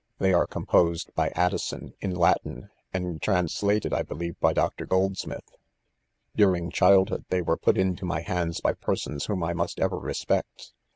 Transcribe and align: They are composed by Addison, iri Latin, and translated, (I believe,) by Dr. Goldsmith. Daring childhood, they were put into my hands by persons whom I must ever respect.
They 0.17 0.33
are 0.33 0.47
composed 0.47 1.13
by 1.13 1.29
Addison, 1.35 1.93
iri 2.01 2.15
Latin, 2.15 2.71
and 2.91 3.21
translated, 3.21 3.93
(I 3.93 4.01
believe,) 4.01 4.35
by 4.39 4.51
Dr. 4.51 4.87
Goldsmith. 4.87 5.43
Daring 6.35 6.71
childhood, 6.71 7.25
they 7.29 7.43
were 7.43 7.55
put 7.55 7.77
into 7.77 8.03
my 8.03 8.21
hands 8.21 8.61
by 8.61 8.73
persons 8.73 9.25
whom 9.25 9.43
I 9.43 9.53
must 9.53 9.79
ever 9.79 9.99
respect. 9.99 10.73